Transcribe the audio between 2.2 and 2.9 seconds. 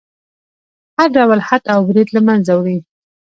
منځه وړي.